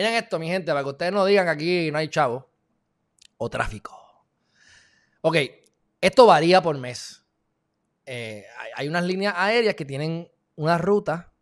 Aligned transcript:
Miren 0.00 0.14
esto, 0.14 0.38
mi 0.38 0.48
gente, 0.48 0.72
para 0.72 0.82
que 0.82 0.88
ustedes 0.88 1.12
no 1.12 1.26
digan 1.26 1.44
que 1.44 1.50
aquí 1.50 1.90
no 1.90 1.98
hay 1.98 2.08
chavo 2.08 2.48
o 3.36 3.50
tráfico. 3.50 3.92
Ok, 5.20 5.36
esto 6.00 6.24
varía 6.24 6.62
por 6.62 6.78
mes. 6.78 7.22
Eh, 8.06 8.46
hay, 8.76 8.88
unas 8.88 9.04
líneas 9.04 9.34
aéreas 9.36 9.74
que 9.74 9.84
tienen 9.84 10.32
una 10.56 10.78
ruta 10.78 11.34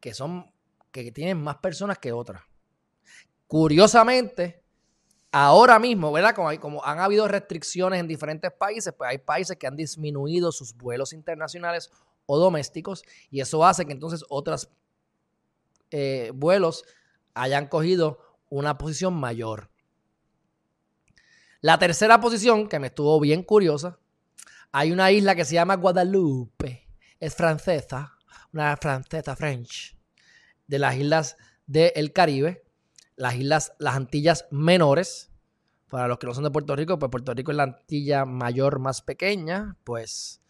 que 0.00 0.14
son 0.14 0.50
que 0.90 1.12
tienen 1.12 1.36
más 1.36 1.58
personas 1.58 1.98
que 1.98 2.10
otras. 2.10 2.40
Curiosamente, 3.46 4.62
ahora 5.30 5.78
mismo, 5.78 6.10
¿verdad? 6.10 6.34
Como, 6.34 6.58
como 6.60 6.82
han 6.86 7.00
habido 7.00 7.28
restricciones 7.28 8.00
en 8.00 8.08
diferentes 8.08 8.50
países, 8.50 8.94
pues 8.96 9.10
hay 9.10 9.18
países 9.18 9.58
que 9.58 9.66
han 9.66 9.76
disminuido 9.76 10.52
sus 10.52 10.74
vuelos 10.74 11.12
internacionales 11.12 11.90
o 12.24 12.38
domésticos 12.38 13.02
y 13.30 13.42
eso 13.42 13.62
hace 13.62 13.84
que 13.84 13.92
entonces 13.92 14.24
otros 14.30 14.70
eh, 15.90 16.32
vuelos 16.34 16.82
hayan 17.34 17.68
cogido 17.68 18.18
una 18.48 18.78
posición 18.78 19.14
mayor. 19.14 19.70
La 21.60 21.78
tercera 21.78 22.20
posición, 22.20 22.68
que 22.68 22.78
me 22.78 22.88
estuvo 22.88 23.18
bien 23.20 23.42
curiosa, 23.42 23.98
hay 24.72 24.92
una 24.92 25.10
isla 25.10 25.34
que 25.34 25.44
se 25.44 25.54
llama 25.54 25.76
Guadalupe, 25.76 26.88
es 27.20 27.34
francesa, 27.34 28.18
una 28.52 28.76
francesa 28.76 29.34
French, 29.34 29.96
de 30.66 30.78
las 30.78 30.96
islas 30.96 31.36
del 31.66 32.12
Caribe, 32.12 32.64
las 33.16 33.34
islas, 33.36 33.72
las 33.78 33.96
Antillas 33.96 34.46
menores. 34.50 35.30
Para 35.88 36.08
los 36.08 36.18
que 36.18 36.26
no 36.26 36.34
son 36.34 36.44
de 36.44 36.50
Puerto 36.50 36.74
Rico, 36.74 36.98
pues 36.98 37.10
Puerto 37.10 37.32
Rico 37.34 37.50
es 37.50 37.56
la 37.56 37.62
Antilla 37.62 38.24
mayor 38.24 38.78
más 38.78 39.00
pequeña, 39.00 39.76
pues 39.84 40.42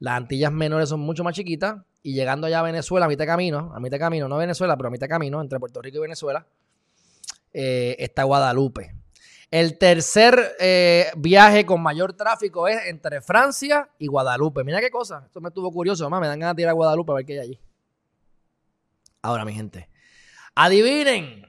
las 0.00 0.16
Antillas 0.16 0.52
menores 0.52 0.88
son 0.88 1.00
mucho 1.00 1.24
más 1.24 1.34
chiquitas. 1.34 1.76
Y 2.02 2.14
llegando 2.14 2.46
allá 2.46 2.60
a 2.60 2.62
Venezuela, 2.62 3.06
a 3.06 3.08
mitad 3.08 3.24
de 3.24 3.26
camino, 3.26 3.72
a 3.74 3.80
mitad 3.80 3.96
de 3.96 3.98
camino, 3.98 4.28
no 4.28 4.36
Venezuela, 4.36 4.76
pero 4.76 4.88
a 4.88 4.90
mitad 4.90 5.06
de 5.06 5.10
camino, 5.10 5.40
entre 5.40 5.58
Puerto 5.58 5.82
Rico 5.82 5.98
y 5.98 6.00
Venezuela, 6.00 6.46
eh, 7.52 7.96
está 7.98 8.22
Guadalupe. 8.22 8.94
El 9.50 9.78
tercer 9.78 10.56
eh, 10.60 11.10
viaje 11.16 11.66
con 11.66 11.82
mayor 11.82 12.12
tráfico 12.12 12.68
es 12.68 12.86
entre 12.86 13.20
Francia 13.20 13.88
y 13.98 14.06
Guadalupe. 14.06 14.62
Mira 14.62 14.80
qué 14.80 14.90
cosa. 14.90 15.24
Esto 15.26 15.40
me 15.40 15.48
estuvo 15.48 15.72
curioso. 15.72 16.04
Mamá, 16.04 16.20
me 16.20 16.28
dan 16.28 16.38
ganas 16.38 16.54
de 16.54 16.62
ir 16.62 16.68
a 16.68 16.72
Guadalupe 16.72 17.12
a 17.12 17.14
ver 17.16 17.24
qué 17.24 17.32
hay 17.34 17.38
allí. 17.38 17.60
Ahora, 19.22 19.44
mi 19.44 19.54
gente. 19.54 19.88
Adivinen 20.54 21.46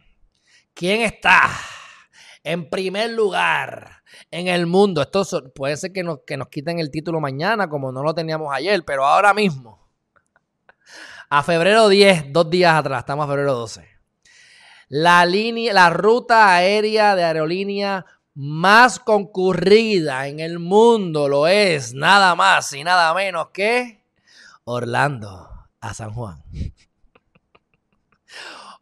quién 0.73 1.01
está 1.01 1.49
en 2.51 2.69
primer 2.69 3.11
lugar 3.11 4.03
en 4.31 4.47
el 4.47 4.65
mundo. 4.65 5.01
Esto 5.01 5.23
puede 5.53 5.77
ser 5.77 5.93
que 5.93 6.03
nos, 6.03 6.19
que 6.25 6.37
nos 6.37 6.49
quiten 6.49 6.79
el 6.79 6.91
título 6.91 7.19
mañana, 7.19 7.69
como 7.69 7.91
no 7.91 8.03
lo 8.03 8.13
teníamos 8.13 8.53
ayer, 8.53 8.83
pero 8.85 9.05
ahora 9.05 9.33
mismo. 9.33 9.87
A 11.29 11.43
febrero 11.43 11.89
10, 11.89 12.33
dos 12.33 12.49
días 12.49 12.73
atrás, 12.73 12.99
estamos 12.99 13.25
a 13.25 13.27
febrero 13.27 13.53
12 13.53 13.99
la 14.89 15.23
línea, 15.25 15.71
la 15.71 15.91
ruta 15.91 16.55
aérea 16.55 17.15
de 17.15 17.23
aerolínea 17.23 18.05
más 18.33 18.99
concurrida 18.99 20.27
en 20.27 20.39
el 20.39 20.59
mundo 20.59 21.27
lo 21.27 21.47
es 21.47 21.93
nada 21.93 22.35
más 22.35 22.73
y 22.73 22.83
nada 22.83 23.13
menos 23.13 23.49
que 23.53 24.03
Orlando 24.63 25.49
a 25.79 25.93
San 25.93 26.11
Juan. 26.11 26.43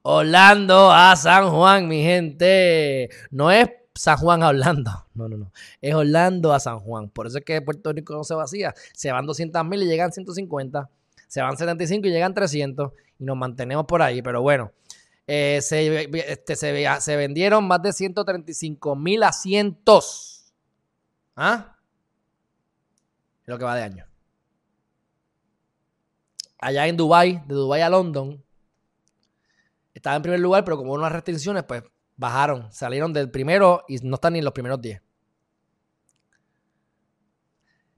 Orlando 0.01 0.91
a 0.91 1.15
San 1.15 1.49
Juan, 1.49 1.87
mi 1.87 2.01
gente. 2.03 3.09
No 3.31 3.51
es 3.51 3.69
San 3.93 4.17
Juan 4.17 4.43
a 4.43 4.49
Orlando. 4.49 4.91
No, 5.17 5.27
no, 5.27 5.35
no. 5.35 5.51
Es 5.81 5.95
Orlando 5.95 6.53
a 6.53 6.59
San 6.59 6.79
Juan. 6.79 7.09
Por 7.09 7.25
eso 7.25 7.39
es 7.39 7.43
que 7.43 7.59
Puerto 7.59 7.91
Rico 7.91 8.13
no 8.13 8.23
se 8.23 8.35
vacía. 8.35 8.75
Se 8.93 9.11
van 9.11 9.25
200 9.25 9.65
mil 9.65 9.81
y 9.81 9.87
llegan 9.87 10.11
150. 10.11 10.87
Se 11.27 11.41
van 11.41 11.57
75 11.57 12.07
y 12.07 12.11
llegan 12.11 12.35
300. 12.35 12.91
Y 13.17 13.23
nos 13.23 13.35
mantenemos 13.35 13.85
por 13.87 14.03
ahí. 14.03 14.21
Pero 14.21 14.43
bueno, 14.43 14.71
eh, 15.25 15.59
se, 15.61 16.07
este, 16.29 16.55
se, 16.55 17.15
vendieron 17.15 17.67
más 17.67 17.81
de 17.81 17.91
135 17.91 18.95
mil 18.95 19.23
asientos. 19.23 20.53
¿Ah? 21.35 21.75
Lo 23.45 23.57
que 23.57 23.65
va 23.65 23.75
de 23.75 23.83
año. 23.83 24.05
Allá 26.59 26.87
en 26.87 26.95
Dubai, 26.95 27.43
de 27.45 27.55
Dubai 27.55 27.81
a 27.81 27.89
London, 27.89 28.43
estaba 29.97 30.15
en 30.15 30.21
primer 30.21 30.39
lugar, 30.39 30.63
pero 30.63 30.77
como 30.77 30.91
hubo 30.91 30.99
unas 30.99 31.11
restricciones, 31.11 31.63
pues 31.63 31.83
bajaron, 32.15 32.71
salieron 32.71 33.13
del 33.13 33.29
primero 33.29 33.83
y 33.87 33.97
no 33.97 34.15
están 34.15 34.33
ni 34.33 34.39
en 34.39 34.45
los 34.45 34.53
primeros 34.53 34.81
10. 34.81 35.01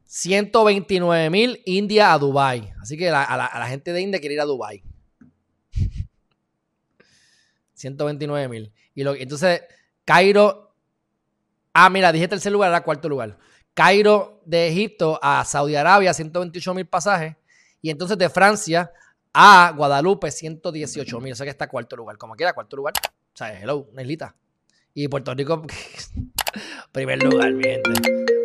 129 0.06 1.30
mil 1.30 1.62
India 1.66 2.14
a 2.14 2.18
Dubai. 2.18 2.74
Así 2.82 2.98
que 2.98 3.10
a, 3.10 3.38
la, 3.38 3.46
a 3.46 3.60
la 3.60 3.68
gente 3.68 3.94
de 3.94 4.02
India 4.02 4.20
quiere 4.20 4.36
ir 4.36 4.42
a 4.42 4.46
Dubai. 4.46 4.84
129 7.74 8.48
mil. 8.50 8.74
Y 8.94 9.04
lo, 9.04 9.16
entonces, 9.16 9.62
Cairo. 10.04 10.76
Ah, 11.74 11.90
mira, 11.90 12.12
dije 12.12 12.28
tercer 12.28 12.52
lugar, 12.52 12.70
era 12.70 12.84
cuarto 12.84 13.08
lugar. 13.08 13.38
Cairo 13.74 14.42
de 14.46 14.68
Egipto 14.68 15.20
a 15.22 15.46
Saudi 15.46 15.76
Arabia, 15.76 16.14
128 16.14 16.74
mil 16.74 16.88
pasajes. 16.88 17.36
Y 17.81 17.90
entonces 17.90 18.18
de 18.18 18.30
Francia 18.30 18.92
a 19.34 19.73
Guadalupe, 19.75 20.31
118 20.31 21.19
mil. 21.19 21.34
O 21.34 21.35
que 21.35 21.50
está 21.50 21.67
cuarto 21.67 21.95
lugar. 21.95 22.17
Como 22.17 22.35
quiera, 22.35 22.53
cuarto 22.53 22.75
lugar. 22.75 22.94
O 23.34 23.38
sea, 23.38 23.59
hello, 23.59 23.88
una 23.91 24.01
islita. 24.01 24.35
Y 24.94 25.07
Puerto 25.07 25.34
Rico, 25.34 25.63
primer 26.91 27.23
lugar, 27.23 27.53
mi 27.53 27.63
gente. 27.63 27.91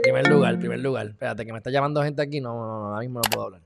Primer 0.03 0.28
lugar, 0.28 0.59
primer 0.59 0.81
lugar. 0.81 1.06
Espérate, 1.06 1.47
que 1.47 1.53
me 1.53 1.59
está 1.59 1.71
llamando 1.71 2.03
gente 2.03 2.23
aquí. 2.23 2.41
No, 2.41 2.55
no, 2.55 2.67
no, 2.67 2.87
ahora 2.89 3.00
mismo 3.00 3.21
no 3.21 3.31
puedo 3.31 3.47
hablar. 3.47 3.62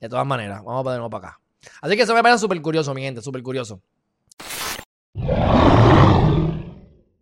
De 0.00 0.08
todas 0.08 0.26
maneras, 0.26 0.64
vamos 0.64 0.80
a 0.80 0.84
ponernos 0.84 1.10
para 1.10 1.28
acá. 1.28 1.40
Así 1.80 1.96
que 1.96 2.02
eso 2.02 2.14
me 2.14 2.22
parece 2.22 2.40
súper 2.40 2.60
curioso, 2.60 2.92
mi 2.94 3.02
gente, 3.02 3.20
súper 3.20 3.42
curioso. 3.42 3.80